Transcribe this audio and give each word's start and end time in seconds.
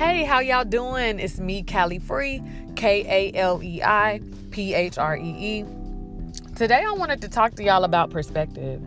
Hey, 0.00 0.24
how 0.24 0.40
y'all 0.40 0.64
doing? 0.64 1.18
It's 1.18 1.38
me, 1.38 1.62
Kaleiphree, 1.62 2.74
K 2.74 3.04
A 3.06 3.38
L 3.38 3.62
E 3.62 3.82
I 3.82 4.22
P 4.50 4.72
H 4.72 4.96
R 4.96 5.14
E 5.14 5.22
E. 5.22 5.64
Today, 6.56 6.82
I 6.88 6.92
wanted 6.92 7.20
to 7.20 7.28
talk 7.28 7.54
to 7.56 7.62
y'all 7.62 7.84
about 7.84 8.08
perspective. 8.08 8.80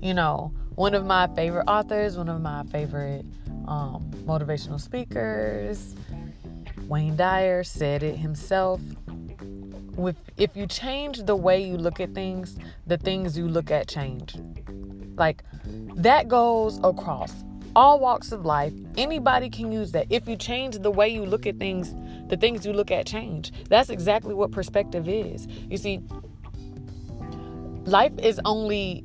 You 0.00 0.14
know, 0.14 0.54
one 0.74 0.94
of 0.94 1.04
my 1.04 1.26
favorite 1.34 1.66
authors, 1.68 2.16
one 2.16 2.30
of 2.30 2.40
my 2.40 2.62
favorite 2.72 3.26
um, 3.68 4.10
motivational 4.24 4.80
speakers, 4.80 5.94
Wayne 6.88 7.16
Dyer, 7.16 7.62
said 7.62 8.02
it 8.02 8.16
himself. 8.16 8.80
With, 9.94 10.16
if 10.38 10.56
you 10.56 10.66
change 10.66 11.24
the 11.24 11.36
way 11.36 11.62
you 11.62 11.76
look 11.76 12.00
at 12.00 12.14
things, 12.14 12.56
the 12.86 12.96
things 12.96 13.36
you 13.36 13.46
look 13.46 13.70
at 13.70 13.88
change. 13.88 14.36
Like 15.18 15.42
that 15.96 16.28
goes 16.28 16.80
across 16.82 17.44
all 17.76 18.00
walks 18.00 18.32
of 18.32 18.46
life. 18.46 18.72
Anybody 18.96 19.50
can 19.50 19.70
use 19.70 19.92
that. 19.92 20.06
If 20.08 20.26
you 20.26 20.34
change 20.34 20.78
the 20.78 20.90
way 20.90 21.10
you 21.10 21.26
look 21.26 21.46
at 21.46 21.58
things, 21.58 21.94
the 22.28 22.36
things 22.38 22.64
you 22.64 22.72
look 22.72 22.90
at 22.90 23.06
change. 23.06 23.52
That's 23.68 23.90
exactly 23.90 24.32
what 24.32 24.50
perspective 24.50 25.06
is. 25.06 25.46
You 25.68 25.76
see, 25.76 26.00
life 27.84 28.18
is 28.18 28.40
only 28.46 29.04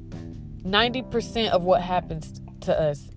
90% 0.64 1.50
of 1.50 1.64
what 1.64 1.82
happens 1.82 2.42
to 2.62 2.80
us 2.80 3.10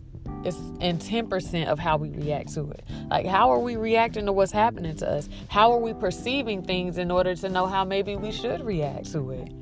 is 0.44 0.56
and 0.80 1.00
10% 1.00 1.66
of 1.68 1.78
how 1.78 1.98
we 1.98 2.10
react 2.10 2.52
to 2.54 2.70
it. 2.72 2.84
Like 3.08 3.24
how 3.24 3.52
are 3.52 3.60
we 3.60 3.76
reacting 3.76 4.26
to 4.26 4.32
what's 4.32 4.50
happening 4.50 4.96
to 4.96 5.08
us? 5.08 5.28
How 5.46 5.70
are 5.72 5.78
we 5.78 5.94
perceiving 5.94 6.64
things 6.64 6.98
in 6.98 7.12
order 7.12 7.36
to 7.36 7.48
know 7.48 7.66
how 7.66 7.84
maybe 7.84 8.16
we 8.16 8.32
should 8.32 8.60
react 8.64 9.12
to 9.12 9.30
it? 9.30 9.52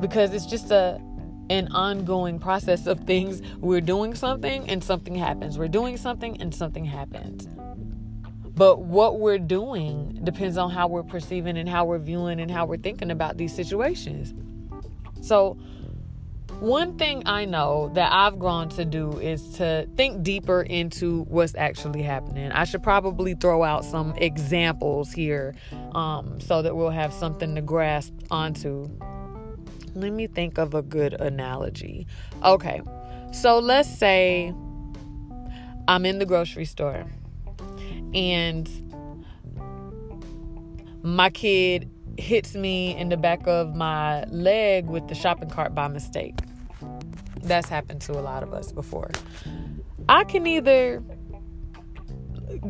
Because 0.00 0.32
it's 0.32 0.46
just 0.46 0.70
a 0.70 0.98
an 1.52 1.68
ongoing 1.68 2.38
process 2.38 2.86
of 2.86 3.00
things. 3.00 3.42
We're 3.58 3.82
doing 3.82 4.14
something 4.14 4.68
and 4.70 4.82
something 4.82 5.14
happens. 5.14 5.58
We're 5.58 5.68
doing 5.68 5.98
something 5.98 6.40
and 6.40 6.54
something 6.54 6.86
happens. 6.86 7.46
But 8.54 8.80
what 8.80 9.20
we're 9.20 9.38
doing 9.38 10.20
depends 10.24 10.56
on 10.56 10.70
how 10.70 10.88
we're 10.88 11.02
perceiving 11.02 11.58
and 11.58 11.68
how 11.68 11.84
we're 11.84 11.98
viewing 11.98 12.40
and 12.40 12.50
how 12.50 12.64
we're 12.64 12.78
thinking 12.78 13.10
about 13.10 13.36
these 13.36 13.54
situations. 13.54 14.32
So, 15.20 15.58
one 16.60 16.96
thing 16.96 17.22
I 17.26 17.44
know 17.44 17.90
that 17.94 18.12
I've 18.12 18.38
grown 18.38 18.68
to 18.70 18.84
do 18.84 19.18
is 19.18 19.54
to 19.56 19.88
think 19.96 20.22
deeper 20.22 20.62
into 20.62 21.24
what's 21.24 21.54
actually 21.56 22.02
happening. 22.02 22.52
I 22.52 22.64
should 22.64 22.82
probably 22.82 23.34
throw 23.34 23.64
out 23.64 23.84
some 23.84 24.14
examples 24.16 25.12
here 25.12 25.54
um, 25.94 26.40
so 26.40 26.62
that 26.62 26.76
we'll 26.76 26.90
have 26.90 27.12
something 27.12 27.54
to 27.56 27.62
grasp 27.62 28.12
onto. 28.30 28.88
Let 29.94 30.12
me 30.12 30.26
think 30.26 30.58
of 30.58 30.74
a 30.74 30.82
good 30.82 31.14
analogy. 31.14 32.06
Okay, 32.42 32.80
so 33.32 33.58
let's 33.58 33.88
say 33.88 34.54
I'm 35.88 36.06
in 36.06 36.18
the 36.18 36.26
grocery 36.26 36.64
store 36.64 37.04
and 38.14 38.68
my 41.02 41.30
kid 41.30 41.90
hits 42.18 42.54
me 42.54 42.96
in 42.96 43.08
the 43.08 43.16
back 43.16 43.46
of 43.46 43.74
my 43.74 44.24
leg 44.24 44.86
with 44.86 45.08
the 45.08 45.14
shopping 45.14 45.50
cart 45.50 45.74
by 45.74 45.88
mistake. 45.88 46.36
That's 47.42 47.68
happened 47.68 48.00
to 48.02 48.12
a 48.12 48.22
lot 48.22 48.42
of 48.42 48.52
us 48.52 48.72
before. 48.72 49.10
I 50.08 50.24
can 50.24 50.46
either 50.46 51.02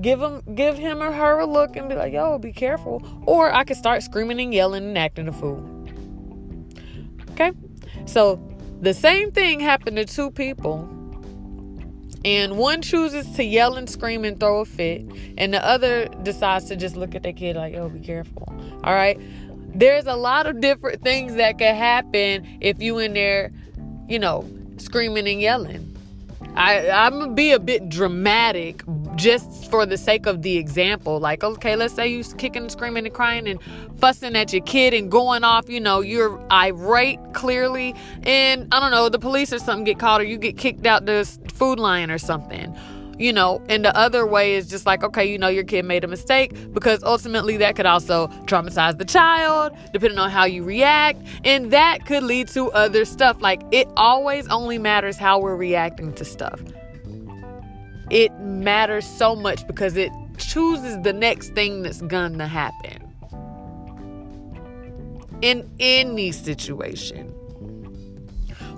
give 0.01 0.21
him 0.21 0.43
give 0.55 0.79
him 0.79 1.03
or 1.03 1.13
her 1.13 1.41
a 1.41 1.47
look 1.47 1.77
and 1.77 1.89
be 1.89 1.95
like, 1.95 2.13
"Yo, 2.13 2.39
be 2.39 2.53
careful," 2.53 3.03
or 3.27 3.53
I 3.53 3.65
could 3.65 3.77
start 3.77 4.03
screaming 4.03 4.41
and 4.41 4.55
yelling 4.55 4.85
and 4.85 4.99
acting 4.99 5.29
a 5.29 5.33
fool. 5.33 5.63
Okay? 7.33 7.53
So, 8.07 8.41
the 8.81 8.95
same 8.95 9.31
thing 9.31 9.61
happened 9.61 9.97
to 9.97 10.05
two 10.05 10.31
people. 10.31 10.89
And 12.25 12.57
one 12.57 12.83
chooses 12.83 13.29
to 13.37 13.45
yell 13.45 13.77
and 13.77 13.91
scream 13.91 14.25
and 14.25 14.39
throw 14.39 14.61
a 14.61 14.65
fit, 14.65 15.05
and 15.39 15.53
the 15.53 15.65
other 15.67 16.07
decides 16.23 16.67
to 16.67 16.77
just 16.77 16.97
look 16.97 17.17
at 17.17 17.25
their 17.25 17.33
kid 17.33 17.57
like, 17.57 17.75
"Yo, 17.75 17.89
be 17.89 17.99
careful." 17.99 18.53
All 18.85 18.95
right? 18.95 19.19
There's 19.75 20.07
a 20.07 20.15
lot 20.15 20.47
of 20.47 20.61
different 20.61 21.03
things 21.03 21.35
that 21.35 21.59
could 21.59 21.75
happen 21.75 22.47
if 22.61 22.81
you 22.81 22.99
in 22.99 23.15
there, 23.15 23.51
you 24.09 24.19
know, 24.19 24.45
screaming 24.77 25.27
and 25.27 25.41
yelling. 25.41 25.97
I, 26.55 26.91
I'm 26.91 27.19
gonna 27.19 27.33
be 27.33 27.53
a 27.53 27.59
bit 27.59 27.89
dramatic 27.89 28.83
just 29.17 29.71
for 29.71 29.87
the 29.87 29.97
sake 29.97 30.27
of 30.27 30.43
the 30.43 30.57
example. 30.57 31.21
Like, 31.21 31.45
okay, 31.45 31.77
let's 31.77 31.95
say 31.95 32.09
you're 32.09 32.25
kicking, 32.37 32.69
screaming, 32.69 33.07
and 33.07 33.15
crying 33.15 33.49
and 33.49 33.61
fussing 33.99 34.37
at 34.37 34.53
your 34.53 34.63
kid 34.63 34.95
and 34.95 35.11
going 35.11 35.45
off. 35.45 35.69
You 35.69 35.81
know, 35.81 36.01
you're 36.01 36.41
irate 36.51 37.21
clearly, 37.33 37.95
and 38.23 38.69
I 38.73 38.81
don't 38.81 38.91
know, 38.91 39.09
the 39.09 39.19
police 39.19 39.53
or 39.53 39.59
something 39.59 39.85
get 39.85 39.99
called 39.99 40.21
or 40.21 40.25
you 40.25 40.39
get 40.39 40.57
kicked 40.57 40.87
out 40.87 41.07
the 41.07 41.25
food 41.55 41.79
line 41.79 42.11
or 42.11 42.19
something 42.19 42.77
you 43.19 43.33
know, 43.33 43.63
and 43.69 43.85
the 43.85 43.97
other 43.97 44.27
way 44.27 44.55
is 44.55 44.69
just 44.69 44.85
like, 44.85 45.05
okay, 45.05 45.25
you 45.25 45.39
know, 45.39 45.49
your 45.49 45.65
kid 45.65 45.85
made 45.85 46.03
a 46.03 46.09
mistake 46.09 46.53
because 46.73 47.03
ultimately 47.05 47.57
that 47.59 47.77
could 47.77 47.87
also 47.87 48.27
traumatize 48.47 48.99
the 48.99 49.05
child, 49.05 49.73
depending 49.93 50.19
on 50.19 50.31
how 50.31 50.45
you 50.45 50.65
react, 50.65 51.23
and 51.45 51.71
that 51.71 52.05
could 52.07 52.23
lead 52.23 52.49
to 52.49 52.71
other 52.73 53.05
stuff. 53.05 53.41
Like, 53.41 53.63
it 53.71 53.89
always 53.97 54.49
only 54.49 54.79
matters 54.79 55.17
how 55.17 55.39
we're 55.39 55.57
reacting 55.57 56.13
to 56.15 56.25
stuff. 56.25 56.61
It 58.13 58.31
matters 58.41 59.07
so 59.07 59.35
much 59.35 59.67
because 59.67 59.97
it 59.97 60.13
chooses 60.37 61.01
the 61.03 61.15
next 61.15 61.55
thing 61.55 61.81
that's 61.81 62.03
gonna 62.03 62.47
happen 62.47 63.11
in 65.41 65.69
any 65.81 66.31
situation. 66.31 67.29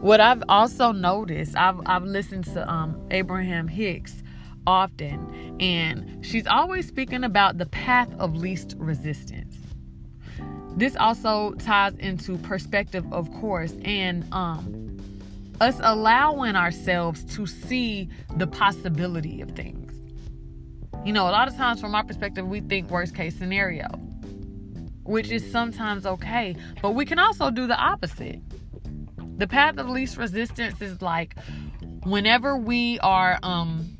What 0.00 0.21
I've 0.21 0.44
also 0.49 0.93
noticed, 0.93 1.56
I've 1.56 1.81
I've 1.84 2.05
listened 2.05 2.44
to 2.44 2.71
um, 2.73 3.00
Abraham 3.11 3.67
Hicks 3.67 4.23
often, 4.69 5.56
and 5.61 6.25
she's 6.25 6.47
always 6.47 6.87
speaking 6.87 7.25
about 7.25 7.59
the 7.59 7.67
path 7.67 8.15
of 8.21 8.37
least 8.37 8.77
resistance. 8.78 9.56
This 10.77 10.94
also 10.94 11.55
ties 11.55 11.94
into 11.97 12.39
perspective, 12.39 13.05
of 13.12 13.33
course, 13.33 13.75
and 13.84 14.25
um, 14.33 14.84
us 15.60 15.78
allowing 15.82 16.56
ourselves 16.56 17.25
to 17.37 17.47
see 17.47 18.09
the 18.37 18.47
possibility 18.47 19.41
of 19.41 19.50
things. 19.53 19.92
You 21.04 21.12
know, 21.12 21.28
a 21.28 21.31
lot 21.31 21.48
of 21.48 21.56
times 21.56 21.81
from 21.81 21.94
our 21.94 22.04
perspective, 22.04 22.47
we 22.47 22.60
think 22.60 22.91
worst 22.91 23.15
case 23.15 23.37
scenario, 23.37 23.88
which 25.03 25.31
is 25.31 25.50
sometimes 25.50 26.06
okay, 26.06 26.56
but 26.81 26.93
we 26.93 27.04
can 27.04 27.19
also 27.19 27.50
do 27.50 27.66
the 27.66 27.76
opposite. 27.76 28.41
The 29.38 29.47
path 29.47 29.78
of 29.78 29.88
least 29.88 30.16
resistance 30.16 30.81
is 30.81 31.03
like 31.03 31.37
whenever 32.04 32.56
we 32.56 32.98
are 33.00 33.38
um 33.43 33.94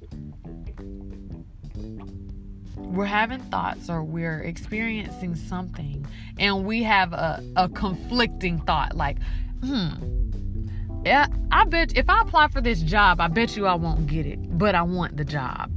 we're 2.76 3.04
having 3.04 3.41
thoughts 3.50 3.91
or 3.91 4.04
we're 4.04 4.41
experiencing 4.41 5.34
something 5.34 6.06
and 6.38 6.64
we 6.64 6.82
have 6.82 7.12
a, 7.12 7.43
a 7.56 7.69
conflicting 7.69 8.60
thought 8.60 8.97
like, 8.97 9.19
hmm, 9.64 9.91
yeah, 11.04 11.26
I 11.50 11.65
bet 11.65 11.97
if 11.97 12.09
I 12.09 12.20
apply 12.22 12.48
for 12.48 12.60
this 12.60 12.81
job, 12.82 13.20
I 13.20 13.28
bet 13.28 13.56
you 13.56 13.66
I 13.66 13.75
won't 13.75 14.06
get 14.06 14.26
it, 14.26 14.59
but 14.59 14.75
I 14.75 14.82
want 14.82 15.16
the 15.16 15.25
job. 15.25 15.70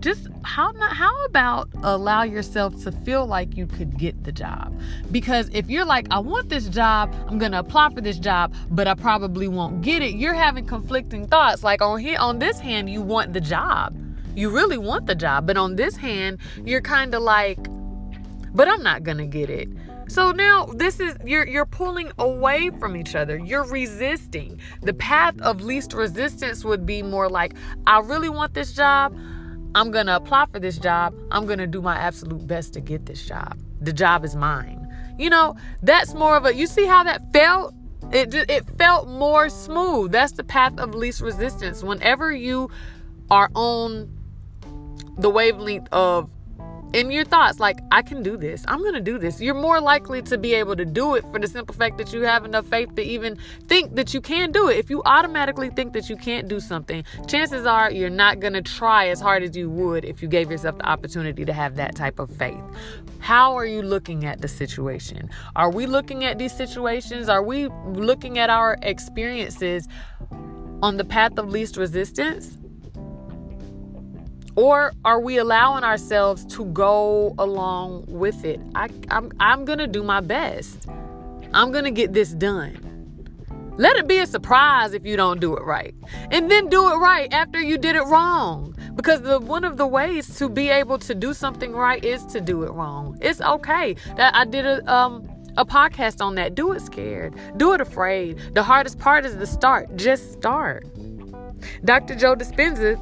Just 0.00 0.28
how 0.44 0.70
not 0.70 0.96
how 0.96 1.24
about 1.26 1.68
allow 1.82 2.22
yourself 2.22 2.82
to 2.84 2.92
feel 2.92 3.26
like 3.26 3.56
you 3.56 3.66
could 3.66 3.98
get 3.98 4.24
the 4.24 4.32
job? 4.32 4.72
Because 5.12 5.50
if 5.52 5.68
you're 5.68 5.84
like, 5.84 6.06
I 6.10 6.18
want 6.20 6.48
this 6.48 6.68
job, 6.68 7.14
I'm 7.28 7.38
gonna 7.38 7.58
apply 7.58 7.90
for 7.90 8.00
this 8.00 8.18
job, 8.18 8.54
but 8.70 8.88
I 8.88 8.94
probably 8.94 9.48
won't 9.48 9.82
get 9.82 10.02
it, 10.02 10.14
you're 10.14 10.34
having 10.34 10.66
conflicting 10.66 11.26
thoughts. 11.26 11.62
Like 11.62 11.82
on 11.82 11.98
here 11.98 12.18
on 12.18 12.38
this 12.38 12.58
hand, 12.58 12.88
you 12.88 13.02
want 13.02 13.32
the 13.32 13.40
job 13.40 13.94
you 14.34 14.50
really 14.50 14.78
want 14.78 15.06
the 15.06 15.14
job. 15.14 15.46
But 15.46 15.56
on 15.56 15.76
this 15.76 15.96
hand, 15.96 16.38
you're 16.64 16.80
kind 16.80 17.14
of 17.14 17.22
like, 17.22 17.58
but 18.54 18.68
I'm 18.68 18.82
not 18.82 19.04
to 19.18 19.26
get 19.26 19.50
it. 19.50 19.68
So 20.10 20.32
now 20.32 20.66
this 20.66 20.98
is 20.98 21.16
you're 21.24 21.46
you're 21.46 21.64
pulling 21.64 22.10
away 22.18 22.70
from 22.80 22.96
each 22.96 23.14
other. 23.14 23.38
You're 23.38 23.62
resisting. 23.62 24.58
The 24.82 24.92
path 24.92 25.40
of 25.40 25.60
least 25.60 25.92
resistance 25.92 26.64
would 26.64 26.84
be 26.84 27.00
more 27.00 27.28
like 27.28 27.54
I 27.86 28.00
really 28.00 28.28
want 28.28 28.52
this 28.52 28.72
job. 28.72 29.16
I'm 29.76 29.92
going 29.92 30.06
to 30.06 30.16
apply 30.16 30.46
for 30.46 30.58
this 30.58 30.78
job. 30.78 31.14
I'm 31.30 31.46
going 31.46 31.60
to 31.60 31.66
do 31.68 31.80
my 31.80 31.96
absolute 31.96 32.44
best 32.44 32.72
to 32.72 32.80
get 32.80 33.06
this 33.06 33.24
job. 33.24 33.56
The 33.80 33.92
job 33.92 34.24
is 34.24 34.34
mine. 34.34 34.84
You 35.16 35.30
know, 35.30 35.54
that's 35.80 36.12
more 36.12 36.36
of 36.36 36.44
a 36.44 36.52
you 36.52 36.66
see 36.66 36.86
how 36.86 37.04
that 37.04 37.32
felt? 37.32 37.72
It 38.10 38.34
it 38.34 38.64
felt 38.78 39.06
more 39.06 39.48
smooth. 39.48 40.10
That's 40.10 40.32
the 40.32 40.42
path 40.42 40.76
of 40.80 40.92
least 40.92 41.20
resistance. 41.20 41.84
Whenever 41.84 42.32
you 42.32 42.68
are 43.30 43.48
on 43.54 44.10
the 45.16 45.30
wavelength 45.30 45.86
of 45.92 46.28
in 46.92 47.10
your 47.10 47.24
thoughts 47.24 47.60
like 47.60 47.78
i 47.92 48.02
can 48.02 48.22
do 48.22 48.36
this. 48.36 48.64
I'm 48.66 48.82
gonna 48.82 49.00
do 49.00 49.18
this. 49.18 49.40
You're 49.40 49.54
more 49.54 49.80
likely 49.80 50.22
to 50.22 50.38
be 50.38 50.54
able 50.54 50.76
to 50.76 50.84
do 50.84 51.14
it 51.14 51.24
for 51.30 51.38
the 51.38 51.46
simple 51.46 51.74
fact 51.74 51.98
that 51.98 52.12
you 52.12 52.22
have 52.22 52.44
enough 52.44 52.66
faith 52.66 52.94
to 52.96 53.02
even 53.02 53.38
think 53.68 53.94
that 53.94 54.12
you 54.12 54.20
can 54.20 54.50
do 54.52 54.68
it. 54.68 54.78
If 54.78 54.90
you 54.90 55.02
automatically 55.04 55.70
think 55.70 55.92
that 55.92 56.08
you 56.08 56.16
can't 56.16 56.48
do 56.48 56.60
something 56.60 57.04
chances 57.26 57.66
are 57.66 57.90
you're 57.90 58.10
not 58.10 58.40
gonna 58.40 58.62
try 58.62 59.08
as 59.08 59.20
hard 59.20 59.42
as 59.42 59.56
you 59.56 59.70
would 59.70 60.04
if 60.04 60.22
you 60.22 60.28
gave 60.28 60.50
yourself 60.50 60.78
the 60.78 60.88
opportunity 60.88 61.44
to 61.44 61.52
have 61.52 61.76
that 61.76 61.94
type 61.94 62.18
of 62.18 62.30
faith. 62.36 62.62
How 63.20 63.54
are 63.54 63.66
you 63.66 63.82
looking 63.82 64.24
at 64.24 64.40
the 64.40 64.48
situation? 64.48 65.30
Are 65.54 65.70
we 65.70 65.86
looking 65.86 66.24
at 66.24 66.38
these 66.38 66.56
situations? 66.56 67.28
Are 67.28 67.42
we 67.42 67.68
looking 67.86 68.38
at 68.38 68.50
our 68.50 68.78
experiences 68.82 69.86
on 70.82 70.96
the 70.96 71.04
path 71.04 71.38
of 71.38 71.50
least 71.50 71.76
resistance 71.76 72.56
or 74.60 74.92
are 75.06 75.18
we 75.18 75.38
allowing 75.38 75.84
ourselves 75.84 76.44
to 76.44 76.66
go 76.66 77.34
along 77.38 78.04
with 78.08 78.44
it? 78.44 78.60
I, 78.74 78.90
I'm, 79.10 79.32
I'm 79.40 79.64
going 79.64 79.78
to 79.78 79.86
do 79.86 80.02
my 80.02 80.20
best. 80.20 80.86
I'm 81.54 81.72
going 81.72 81.84
to 81.84 81.90
get 81.90 82.12
this 82.12 82.32
done. 82.32 82.76
Let 83.78 83.96
it 83.96 84.06
be 84.06 84.18
a 84.18 84.26
surprise 84.26 84.92
if 84.92 85.06
you 85.06 85.16
don't 85.16 85.40
do 85.40 85.56
it 85.56 85.62
right. 85.62 85.94
And 86.30 86.50
then 86.50 86.68
do 86.68 86.92
it 86.92 86.96
right 86.96 87.32
after 87.32 87.58
you 87.58 87.78
did 87.78 87.96
it 87.96 88.02
wrong. 88.02 88.76
Because 88.94 89.22
the 89.22 89.40
one 89.40 89.64
of 89.64 89.78
the 89.78 89.86
ways 89.86 90.36
to 90.36 90.50
be 90.50 90.68
able 90.68 90.98
to 90.98 91.14
do 91.14 91.32
something 91.32 91.72
right 91.72 92.04
is 92.04 92.26
to 92.26 92.42
do 92.42 92.62
it 92.64 92.70
wrong. 92.72 93.16
It's 93.22 93.40
okay. 93.40 93.94
That 94.16 94.34
I 94.34 94.44
did 94.44 94.66
a 94.66 94.92
um 94.92 95.26
a 95.56 95.64
podcast 95.64 96.22
on 96.22 96.34
that. 96.34 96.54
Do 96.54 96.72
it 96.72 96.82
scared. 96.82 97.34
Do 97.56 97.72
it 97.72 97.80
afraid. 97.80 98.38
The 98.52 98.62
hardest 98.62 98.98
part 98.98 99.24
is 99.24 99.38
the 99.38 99.46
start. 99.46 99.96
Just 99.96 100.32
start. 100.32 100.86
Dr. 101.84 102.14
Joe 102.14 102.34
Dispenza 102.34 102.98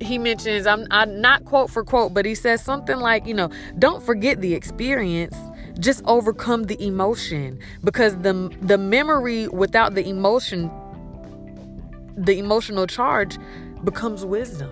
he 0.00 0.18
mentions 0.18 0.66
I'm, 0.66 0.86
I'm 0.90 1.20
not 1.20 1.44
quote 1.44 1.70
for 1.70 1.84
quote 1.84 2.14
but 2.14 2.24
he 2.24 2.34
says 2.34 2.62
something 2.62 2.98
like 2.98 3.26
you 3.26 3.34
know 3.34 3.50
don't 3.78 4.02
forget 4.02 4.40
the 4.40 4.54
experience 4.54 5.36
just 5.78 6.02
overcome 6.06 6.64
the 6.64 6.82
emotion. 6.84 7.58
Because 7.82 8.16
the 8.18 8.54
the 8.62 8.78
memory 8.78 9.48
without 9.48 9.94
the 9.94 10.08
emotion 10.08 10.70
the 12.16 12.38
emotional 12.38 12.86
charge 12.86 13.38
becomes 13.82 14.24
wisdom. 14.24 14.70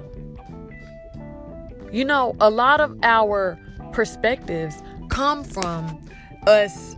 You 1.90 2.04
know 2.04 2.36
a 2.40 2.50
lot 2.50 2.80
of 2.80 2.98
our 3.02 3.58
perspectives 3.92 4.82
come 5.08 5.44
from 5.44 6.00
us 6.46 6.96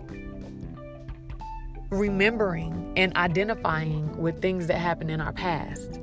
remembering 1.90 2.92
and 2.96 3.16
identifying 3.16 4.16
with 4.18 4.40
things 4.40 4.66
that 4.66 4.78
happened 4.78 5.10
in 5.10 5.20
our 5.20 5.32
past 5.32 6.00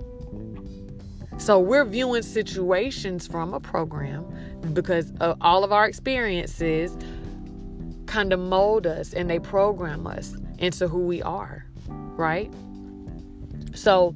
so 1.41 1.57
we're 1.59 1.85
viewing 1.85 2.21
situations 2.21 3.25
from 3.25 3.55
a 3.55 3.59
program 3.59 4.23
because 4.73 5.11
of 5.19 5.37
all 5.41 5.63
of 5.63 5.71
our 5.71 5.87
experiences 5.87 6.95
kind 8.05 8.31
of 8.31 8.39
mold 8.39 8.85
us 8.85 9.11
and 9.11 9.27
they 9.27 9.39
program 9.39 10.05
us 10.05 10.35
into 10.59 10.87
who 10.87 10.99
we 10.99 11.19
are, 11.23 11.65
right? 11.87 12.53
So 13.73 14.13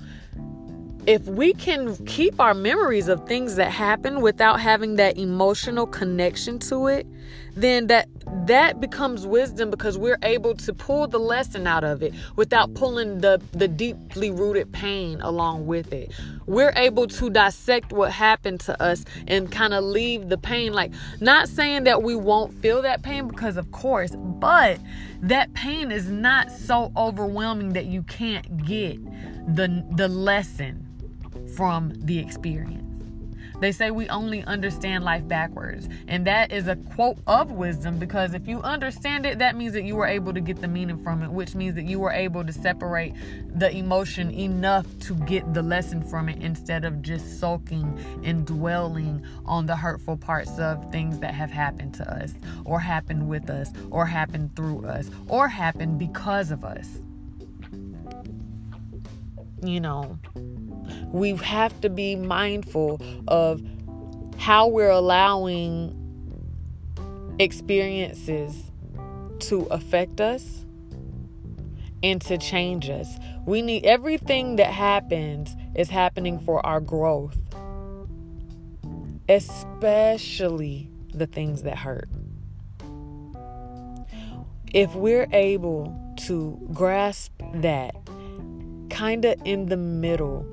if 1.07 1.25
we 1.25 1.53
can 1.53 1.95
keep 2.05 2.39
our 2.39 2.53
memories 2.53 3.07
of 3.07 3.25
things 3.27 3.55
that 3.55 3.71
happen 3.71 4.21
without 4.21 4.59
having 4.59 4.97
that 4.97 5.17
emotional 5.17 5.87
connection 5.87 6.59
to 6.59 6.85
it, 6.85 7.07
then 7.55 7.87
that 7.87 8.07
that 8.45 8.79
becomes 8.79 9.25
wisdom 9.25 9.69
because 9.69 9.97
we're 9.97 10.17
able 10.23 10.55
to 10.55 10.73
pull 10.73 11.07
the 11.07 11.19
lesson 11.19 11.65
out 11.67 11.83
of 11.83 12.03
it 12.03 12.13
without 12.35 12.73
pulling 12.73 13.19
the 13.19 13.41
the 13.53 13.67
deeply 13.67 14.31
rooted 14.31 14.71
pain 14.71 15.19
along 15.21 15.65
with 15.65 15.91
it. 15.93 16.11
We're 16.45 16.73
able 16.75 17.07
to 17.07 17.29
dissect 17.29 17.91
what 17.91 18.11
happened 18.11 18.59
to 18.61 18.81
us 18.81 19.05
and 19.27 19.51
kind 19.51 19.73
of 19.73 19.83
leave 19.83 20.29
the 20.29 20.37
pain 20.37 20.73
like 20.73 20.91
not 21.19 21.49
saying 21.49 21.85
that 21.85 22.03
we 22.03 22.15
won't 22.15 22.53
feel 22.61 22.81
that 22.83 23.01
pain 23.01 23.27
because 23.27 23.57
of 23.57 23.71
course, 23.71 24.15
but 24.15 24.79
that 25.21 25.53
pain 25.53 25.91
is 25.91 26.09
not 26.09 26.51
so 26.51 26.91
overwhelming 26.95 27.73
that 27.73 27.85
you 27.85 28.03
can't 28.03 28.65
get 28.65 29.03
the 29.55 29.85
the 29.91 30.07
lesson 30.07 30.87
from 31.55 31.93
the 31.95 32.19
experience. 32.19 32.84
They 33.59 33.71
say 33.71 33.91
we 33.91 34.07
only 34.09 34.43
understand 34.43 35.03
life 35.03 35.27
backwards. 35.27 35.87
And 36.07 36.25
that 36.27 36.51
is 36.51 36.67
a 36.67 36.75
quote 36.75 37.17
of 37.27 37.51
wisdom 37.51 37.99
because 37.99 38.33
if 38.33 38.47
you 38.47 38.61
understand 38.61 39.25
it, 39.25 39.39
that 39.39 39.55
means 39.55 39.73
that 39.73 39.83
you 39.83 39.95
were 39.95 40.07
able 40.07 40.33
to 40.33 40.41
get 40.41 40.61
the 40.61 40.67
meaning 40.67 41.01
from 41.03 41.23
it, 41.23 41.31
which 41.31 41.55
means 41.55 41.75
that 41.75 41.85
you 41.85 41.99
were 41.99 42.11
able 42.11 42.43
to 42.43 42.53
separate 42.53 43.13
the 43.55 43.71
emotion 43.75 44.31
enough 44.31 44.85
to 44.99 45.15
get 45.15 45.53
the 45.53 45.61
lesson 45.61 46.01
from 46.03 46.29
it 46.29 46.41
instead 46.41 46.85
of 46.85 47.01
just 47.01 47.39
sulking 47.39 47.97
and 48.23 48.45
dwelling 48.45 49.25
on 49.45 49.65
the 49.65 49.75
hurtful 49.75 50.17
parts 50.17 50.57
of 50.59 50.91
things 50.91 51.19
that 51.19 51.33
have 51.33 51.51
happened 51.51 51.93
to 51.93 52.09
us, 52.13 52.33
or 52.65 52.79
happened 52.79 53.27
with 53.27 53.49
us, 53.49 53.71
or 53.91 54.05
happened 54.05 54.55
through 54.55 54.85
us, 54.85 55.09
or 55.27 55.47
happened 55.47 55.97
because 55.99 56.51
of 56.51 56.63
us. 56.65 56.99
You 59.63 59.79
know, 59.79 60.19
we 61.15 61.33
have 61.37 61.79
to 61.79 61.89
be 61.89 62.13
mindful 62.13 63.01
of 63.29 63.61
how 64.37 64.67
we're 64.67 64.89
allowing 64.89 65.95
experiences 67.39 68.69
to 69.39 69.61
affect 69.71 70.19
us 70.19 70.65
and 72.03 72.21
to 72.21 72.37
change 72.37 72.89
us. 72.89 73.17
We 73.45 73.61
need 73.61 73.85
everything 73.85 74.57
that 74.57 74.73
happens 74.73 75.55
is 75.73 75.89
happening 75.89 76.37
for 76.37 76.63
our 76.65 76.81
growth, 76.81 77.37
especially 79.29 80.89
the 81.13 81.27
things 81.27 81.63
that 81.63 81.77
hurt. 81.77 82.09
If 84.73 84.93
we're 84.95 85.29
able 85.31 85.97
to 86.27 86.59
grasp 86.73 87.31
that 87.53 87.95
kind 88.89 89.23
of 89.23 89.41
in 89.45 89.67
the 89.67 89.77
middle 89.77 90.45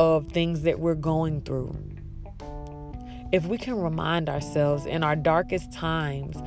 of 0.00 0.26
things 0.28 0.62
that 0.62 0.80
we're 0.80 0.94
going 0.94 1.42
through. 1.42 1.76
If 3.32 3.44
we 3.44 3.58
can 3.58 3.74
remind 3.74 4.30
ourselves 4.30 4.86
in 4.86 5.04
our 5.04 5.14
darkest 5.14 5.74
times, 5.74 6.38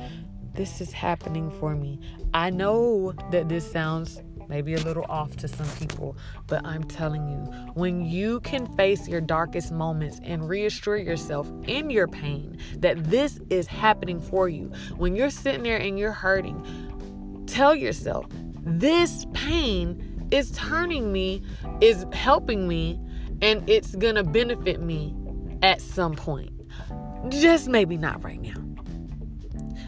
this 0.54 0.80
is 0.80 0.92
happening 0.92 1.52
for 1.60 1.76
me. 1.76 2.00
I 2.34 2.50
know 2.50 3.12
that 3.30 3.48
this 3.48 3.70
sounds 3.70 4.20
maybe 4.48 4.74
a 4.74 4.80
little 4.80 5.06
off 5.08 5.36
to 5.36 5.46
some 5.46 5.68
people, 5.78 6.16
but 6.48 6.66
I'm 6.66 6.82
telling 6.82 7.28
you, 7.28 7.36
when 7.74 8.04
you 8.04 8.40
can 8.40 8.66
face 8.76 9.06
your 9.06 9.20
darkest 9.20 9.70
moments 9.70 10.20
and 10.24 10.48
reassure 10.48 10.96
yourself 10.96 11.48
in 11.68 11.90
your 11.90 12.08
pain 12.08 12.58
that 12.78 13.04
this 13.04 13.38
is 13.50 13.68
happening 13.68 14.20
for 14.20 14.48
you, 14.48 14.72
when 14.96 15.14
you're 15.14 15.30
sitting 15.30 15.62
there 15.62 15.78
and 15.78 15.96
you're 15.96 16.10
hurting, 16.10 17.46
tell 17.46 17.76
yourself, 17.76 18.26
this 18.64 19.26
pain 19.32 20.28
is 20.32 20.50
turning 20.50 21.12
me, 21.12 21.40
is 21.80 22.04
helping 22.12 22.66
me 22.66 22.98
and 23.44 23.68
it's 23.68 23.94
gonna 23.96 24.24
benefit 24.24 24.80
me 24.80 25.14
at 25.62 25.78
some 25.78 26.14
point. 26.14 26.50
Just 27.28 27.68
maybe 27.68 27.98
not 27.98 28.24
right 28.24 28.40
now. 28.40 28.54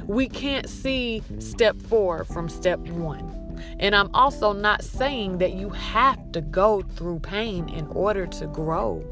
We 0.04 0.28
can't 0.28 0.68
see 0.68 1.22
step 1.38 1.80
four 1.80 2.24
from 2.24 2.50
step 2.50 2.78
one. 2.80 3.32
And 3.80 3.96
I'm 3.96 4.10
also 4.12 4.52
not 4.52 4.84
saying 4.84 5.38
that 5.38 5.54
you 5.54 5.70
have 5.70 6.32
to 6.32 6.42
go 6.42 6.82
through 6.82 7.20
pain 7.20 7.70
in 7.70 7.86
order 7.86 8.26
to 8.26 8.46
grow. 8.46 9.02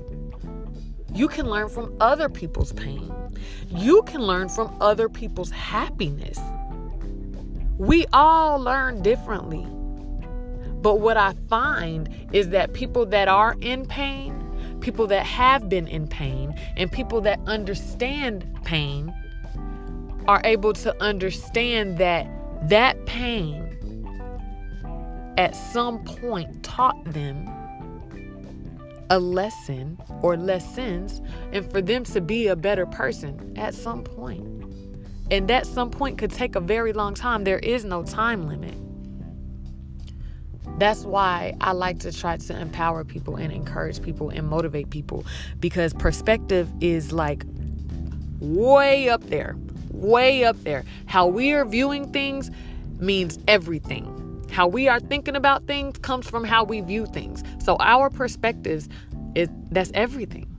You 1.14 1.26
can 1.26 1.48
learn 1.48 1.70
from 1.70 1.96
other 1.98 2.28
people's 2.28 2.74
pain. 2.74 3.10
You 3.70 4.02
can 4.02 4.20
learn 4.20 4.50
from 4.50 4.76
other 4.78 5.08
people's 5.08 5.52
happiness. 5.52 6.38
We 7.78 8.04
all 8.12 8.58
learn 8.60 9.00
differently. 9.00 9.66
But 10.84 11.00
what 11.00 11.16
I 11.16 11.32
find 11.48 12.10
is 12.30 12.50
that 12.50 12.74
people 12.74 13.06
that 13.06 13.26
are 13.26 13.56
in 13.62 13.86
pain, 13.86 14.78
people 14.82 15.06
that 15.06 15.24
have 15.24 15.66
been 15.70 15.88
in 15.88 16.06
pain, 16.06 16.54
and 16.76 16.92
people 16.92 17.22
that 17.22 17.40
understand 17.46 18.46
pain 18.64 19.10
are 20.28 20.42
able 20.44 20.74
to 20.74 20.94
understand 21.02 21.96
that 21.96 22.28
that 22.68 23.06
pain 23.06 23.62
at 25.38 25.56
some 25.56 26.04
point 26.04 26.62
taught 26.62 27.02
them 27.06 27.48
a 29.08 29.18
lesson 29.18 29.98
or 30.20 30.36
lessons 30.36 31.22
and 31.52 31.70
for 31.70 31.80
them 31.80 32.04
to 32.04 32.20
be 32.20 32.46
a 32.46 32.56
better 32.56 32.84
person 32.84 33.54
at 33.56 33.72
some 33.72 34.04
point. 34.04 34.46
And 35.30 35.48
that 35.48 35.66
some 35.66 35.90
point 35.90 36.18
could 36.18 36.30
take 36.30 36.56
a 36.56 36.60
very 36.60 36.92
long 36.92 37.14
time. 37.14 37.44
There 37.44 37.58
is 37.60 37.86
no 37.86 38.02
time 38.02 38.46
limit. 38.46 38.74
That's 40.78 41.04
why 41.04 41.54
I 41.60 41.72
like 41.72 42.00
to 42.00 42.12
try 42.12 42.36
to 42.36 42.60
empower 42.60 43.04
people 43.04 43.36
and 43.36 43.52
encourage 43.52 44.02
people 44.02 44.30
and 44.30 44.48
motivate 44.48 44.90
people 44.90 45.24
because 45.60 45.94
perspective 45.94 46.68
is 46.80 47.12
like 47.12 47.44
way 48.40 49.08
up 49.08 49.22
there, 49.24 49.56
way 49.92 50.44
up 50.44 50.60
there. 50.64 50.84
How 51.06 51.26
we 51.26 51.52
are 51.52 51.64
viewing 51.64 52.10
things 52.12 52.50
means 52.98 53.38
everything. 53.46 54.10
How 54.50 54.66
we 54.66 54.88
are 54.88 54.98
thinking 54.98 55.36
about 55.36 55.66
things 55.66 55.98
comes 55.98 56.28
from 56.28 56.42
how 56.42 56.64
we 56.64 56.80
view 56.80 57.06
things. 57.06 57.44
So 57.58 57.76
our 57.78 58.10
perspectives 58.10 58.88
is 59.36 59.48
that's 59.70 59.92
everything. 59.94 60.50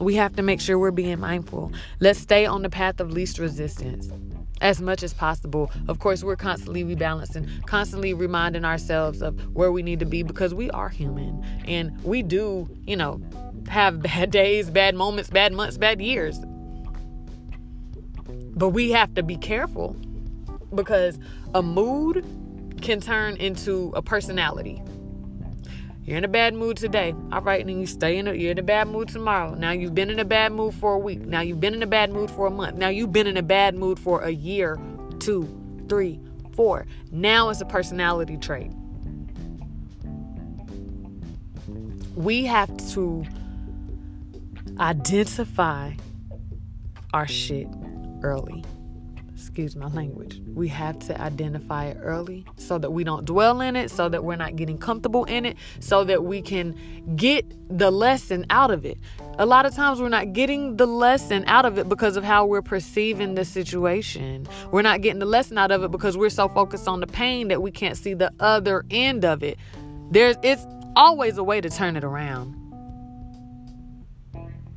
We 0.00 0.16
have 0.16 0.34
to 0.36 0.42
make 0.42 0.60
sure 0.60 0.78
we're 0.78 0.90
being 0.90 1.20
mindful. 1.20 1.72
Let's 2.00 2.18
stay 2.18 2.46
on 2.46 2.62
the 2.62 2.68
path 2.68 3.00
of 3.00 3.12
least 3.12 3.38
resistance 3.38 4.10
as 4.60 4.80
much 4.80 5.02
as 5.02 5.12
possible. 5.12 5.70
Of 5.88 5.98
course, 5.98 6.24
we're 6.24 6.36
constantly 6.36 6.84
rebalancing, 6.84 7.64
constantly 7.66 8.14
reminding 8.14 8.64
ourselves 8.64 9.22
of 9.22 9.38
where 9.54 9.72
we 9.72 9.82
need 9.82 10.00
to 10.00 10.06
be 10.06 10.22
because 10.22 10.54
we 10.54 10.70
are 10.70 10.88
human 10.88 11.44
and 11.66 12.00
we 12.02 12.22
do, 12.22 12.68
you 12.86 12.96
know, 12.96 13.20
have 13.68 14.02
bad 14.02 14.30
days, 14.30 14.70
bad 14.70 14.94
moments, 14.94 15.30
bad 15.30 15.52
months, 15.52 15.76
bad 15.76 16.00
years. 16.00 16.38
But 18.56 18.70
we 18.70 18.90
have 18.92 19.14
to 19.14 19.22
be 19.22 19.36
careful 19.36 19.94
because 20.74 21.18
a 21.54 21.62
mood 21.62 22.24
can 22.80 23.00
turn 23.00 23.36
into 23.36 23.92
a 23.94 24.02
personality. 24.02 24.82
You're 26.06 26.18
in 26.18 26.24
a 26.24 26.28
bad 26.28 26.54
mood 26.54 26.76
today. 26.76 27.16
All 27.32 27.40
right, 27.40 27.66
and 27.66 27.80
you 27.80 27.86
stay 27.86 28.16
in 28.16 28.28
a, 28.28 28.32
you're 28.32 28.52
in 28.52 28.58
a 28.60 28.62
bad 28.62 28.86
mood 28.86 29.08
tomorrow. 29.08 29.54
Now 29.54 29.72
you've 29.72 29.94
been 29.94 30.08
in 30.08 30.20
a 30.20 30.24
bad 30.24 30.52
mood 30.52 30.72
for 30.72 30.94
a 30.94 30.98
week. 30.98 31.26
Now 31.26 31.40
you've 31.40 31.60
been 31.60 31.74
in 31.74 31.82
a 31.82 31.86
bad 31.86 32.12
mood 32.12 32.30
for 32.30 32.46
a 32.46 32.50
month. 32.50 32.76
Now 32.76 32.88
you've 32.88 33.12
been 33.12 33.26
in 33.26 33.36
a 33.36 33.42
bad 33.42 33.74
mood 33.74 33.98
for 33.98 34.20
a 34.20 34.30
year, 34.30 34.78
two, 35.18 35.48
three, 35.88 36.20
four. 36.54 36.86
Now 37.10 37.48
it's 37.48 37.60
a 37.60 37.64
personality 37.64 38.36
trait. 38.36 38.70
We 42.14 42.44
have 42.44 42.70
to 42.92 43.26
identify 44.78 45.92
our 47.12 47.26
shit 47.26 47.66
early 48.22 48.64
excuse 49.56 49.74
my 49.74 49.88
language. 49.88 50.42
We 50.54 50.68
have 50.68 50.98
to 51.06 51.18
identify 51.18 51.86
it 51.86 51.96
early 52.02 52.44
so 52.58 52.76
that 52.76 52.90
we 52.90 53.04
don't 53.04 53.24
dwell 53.24 53.62
in 53.62 53.74
it, 53.74 53.90
so 53.90 54.06
that 54.06 54.22
we're 54.22 54.36
not 54.36 54.54
getting 54.54 54.76
comfortable 54.76 55.24
in 55.24 55.46
it, 55.46 55.56
so 55.80 56.04
that 56.04 56.24
we 56.24 56.42
can 56.42 56.76
get 57.16 57.46
the 57.70 57.90
lesson 57.90 58.44
out 58.50 58.70
of 58.70 58.84
it. 58.84 58.98
A 59.38 59.46
lot 59.46 59.64
of 59.64 59.74
times 59.74 59.98
we're 59.98 60.10
not 60.10 60.34
getting 60.34 60.76
the 60.76 60.84
lesson 60.84 61.42
out 61.46 61.64
of 61.64 61.78
it 61.78 61.88
because 61.88 62.18
of 62.18 62.22
how 62.22 62.44
we're 62.44 62.60
perceiving 62.60 63.34
the 63.34 63.46
situation. 63.46 64.46
We're 64.72 64.82
not 64.82 65.00
getting 65.00 65.20
the 65.20 65.24
lesson 65.24 65.56
out 65.56 65.70
of 65.70 65.82
it 65.82 65.90
because 65.90 66.18
we're 66.18 66.28
so 66.28 66.48
focused 66.48 66.86
on 66.86 67.00
the 67.00 67.06
pain 67.06 67.48
that 67.48 67.62
we 67.62 67.70
can't 67.70 67.96
see 67.96 68.12
the 68.12 68.34
other 68.38 68.84
end 68.90 69.24
of 69.24 69.42
it. 69.42 69.58
There's 70.10 70.36
it's 70.42 70.66
always 70.96 71.38
a 71.38 71.44
way 71.44 71.62
to 71.62 71.70
turn 71.70 71.96
it 71.96 72.04
around. 72.04 72.54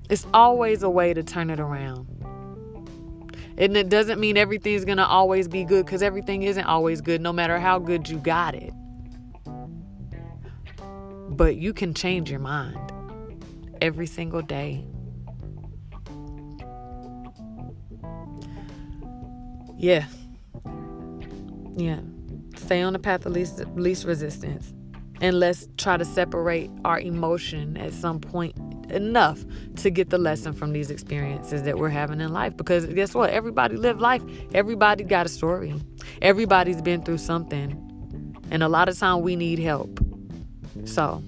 It's 0.10 0.26
always 0.34 0.84
a 0.84 0.90
way 0.90 1.14
to 1.14 1.22
turn 1.22 1.50
it 1.50 1.60
around. 1.60 2.19
And 3.60 3.76
it 3.76 3.90
doesn't 3.90 4.22
mean 4.22 4.38
everything's 4.38 4.86
going 4.86 5.00
to 5.00 5.06
always 5.06 5.50
be 5.50 5.66
good 5.66 5.86
because 5.86 6.02
everything 6.02 6.44
isn't 6.44 6.64
always 6.64 7.02
good, 7.02 7.20
no 7.20 7.34
matter 7.34 7.60
how 7.60 7.78
good 7.78 8.08
you 8.08 8.18
got 8.18 8.56
it. 8.56 8.72
But 11.36 11.58
you 11.58 11.74
can 11.74 11.94
change 11.94 12.32
your 12.32 12.40
mind 12.40 12.94
every 13.82 14.08
single 14.08 14.42
day. 14.42 14.86
Yeah. 19.78 20.06
Yeah. 21.76 22.00
Stay 22.56 22.82
on 22.82 22.94
the 22.94 23.00
path 23.00 23.26
of 23.26 23.34
least, 23.34 23.60
least 23.76 24.06
resistance. 24.06 24.74
And 25.20 25.38
let's 25.38 25.68
try 25.78 25.98
to 25.98 26.06
separate 26.06 26.72
our 26.86 27.00
emotion 27.00 27.76
at 27.76 27.92
some 27.92 28.22
point 28.22 28.58
enough 28.92 29.44
to 29.78 29.90
get 29.90 30.10
the 30.10 30.18
lesson 30.18 30.54
from 30.54 30.74
these 30.74 30.90
experiences 30.90 31.64
that 31.64 31.78
we're 31.78 31.90
having 31.90 32.22
in 32.22 32.32
life. 32.34 32.56
Because 32.58 32.86
guess 32.86 33.14
what? 33.14 33.30
Everybody 33.30 33.76
live 33.76 34.00
life. 34.00 34.22
Everybody 34.54 35.04
got 35.04 35.26
a 35.26 35.30
story. 35.30 35.74
Everybody's 36.22 36.82
been 36.82 37.04
through 37.04 37.20
something. 37.20 37.86
And 38.52 38.64
a 38.64 38.70
lot 38.70 38.90
of 38.90 38.98
time 38.98 39.22
we 39.22 39.36
need 39.36 39.60
help. 39.60 40.00
So 40.86 41.24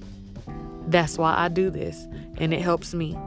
that's 0.87 1.17
why 1.17 1.35
I 1.37 1.47
do 1.47 1.69
this. 1.69 2.07
And 2.37 2.53
it 2.53 2.61
helps 2.61 2.93
me. 2.93 3.17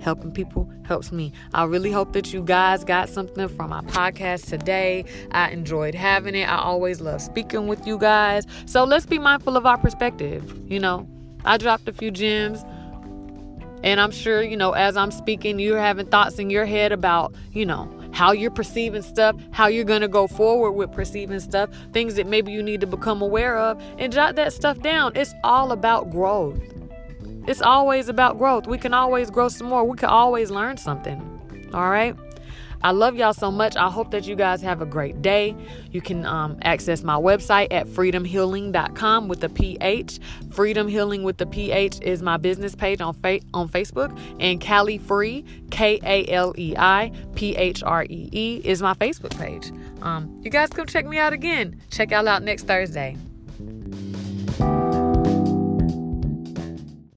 Helping 0.00 0.32
people 0.32 0.70
helps 0.84 1.12
me. 1.12 1.30
I 1.52 1.64
really 1.64 1.92
hope 1.92 2.14
that 2.14 2.32
you 2.32 2.42
guys 2.42 2.84
got 2.84 3.10
something 3.10 3.48
from 3.48 3.68
my 3.68 3.82
podcast 3.82 4.48
today. 4.48 5.04
I 5.30 5.50
enjoyed 5.50 5.94
having 5.94 6.34
it. 6.34 6.48
I 6.48 6.56
always 6.56 7.02
love 7.02 7.20
speaking 7.20 7.66
with 7.66 7.86
you 7.86 7.98
guys. 7.98 8.46
So 8.64 8.84
let's 8.84 9.04
be 9.04 9.18
mindful 9.18 9.58
of 9.58 9.66
our 9.66 9.76
perspective. 9.76 10.58
You 10.66 10.80
know, 10.80 11.06
I 11.44 11.58
dropped 11.58 11.86
a 11.86 11.92
few 11.92 12.10
gems. 12.10 12.64
And 13.82 14.00
I'm 14.00 14.10
sure, 14.10 14.42
you 14.42 14.56
know, 14.56 14.72
as 14.72 14.96
I'm 14.96 15.10
speaking, 15.10 15.58
you're 15.58 15.78
having 15.78 16.06
thoughts 16.06 16.38
in 16.38 16.50
your 16.50 16.66
head 16.66 16.92
about, 16.92 17.34
you 17.52 17.64
know, 17.64 17.88
how 18.12 18.32
you're 18.32 18.50
perceiving 18.50 19.02
stuff, 19.02 19.36
how 19.52 19.66
you're 19.68 19.84
going 19.84 20.02
to 20.02 20.08
go 20.08 20.26
forward 20.26 20.72
with 20.72 20.92
perceiving 20.92 21.40
stuff, 21.40 21.70
things 21.92 22.14
that 22.14 22.26
maybe 22.26 22.52
you 22.52 22.62
need 22.62 22.80
to 22.80 22.86
become 22.86 23.22
aware 23.22 23.56
of, 23.56 23.80
and 23.98 24.12
jot 24.12 24.36
that 24.36 24.52
stuff 24.52 24.80
down. 24.80 25.12
It's 25.14 25.32
all 25.44 25.72
about 25.72 26.10
growth. 26.10 26.60
It's 27.46 27.62
always 27.62 28.08
about 28.08 28.38
growth. 28.38 28.66
We 28.66 28.78
can 28.78 28.92
always 28.92 29.30
grow 29.30 29.48
some 29.48 29.68
more. 29.68 29.84
We 29.84 29.96
can 29.96 30.10
always 30.10 30.50
learn 30.50 30.76
something. 30.76 31.70
All 31.72 31.88
right. 31.88 32.16
I 32.82 32.92
love 32.92 33.16
y'all 33.16 33.34
so 33.34 33.50
much. 33.50 33.76
I 33.76 33.90
hope 33.90 34.10
that 34.12 34.26
you 34.26 34.36
guys 34.36 34.62
have 34.62 34.80
a 34.80 34.86
great 34.86 35.22
day. 35.22 35.54
You 35.90 36.00
can 36.00 36.24
um, 36.24 36.58
access 36.62 37.02
my 37.02 37.16
website 37.16 37.68
at 37.70 37.86
phreedomhealing.com 37.86 39.28
with 39.28 39.40
the 39.40 39.48
PH. 39.48 40.18
Phreedom 40.48 40.90
Healing 40.90 41.22
with 41.22 41.36
the 41.38 41.46
PH 41.46 42.00
is 42.00 42.22
my 42.22 42.36
business 42.36 42.74
page 42.74 43.00
on 43.00 43.14
fa- 43.14 43.40
on 43.54 43.68
Facebook, 43.68 44.18
and 44.40 44.60
Kaleiphree 44.60 45.70
K 45.70 46.00
A 46.02 46.26
L 46.32 46.54
E 46.58 46.74
I 46.76 47.12
P 47.34 47.56
H 47.56 47.82
R 47.82 48.04
E 48.04 48.28
E 48.32 48.60
is 48.64 48.82
my 48.82 48.94
Facebook 48.94 49.36
page. 49.38 49.70
Um, 50.02 50.40
you 50.42 50.50
guys 50.50 50.70
come 50.70 50.86
check 50.86 51.06
me 51.06 51.18
out 51.18 51.32
again. 51.32 51.80
Check 51.90 52.10
y'all 52.10 52.28
out 52.28 52.42
next 52.42 52.64
Thursday. 52.64 53.16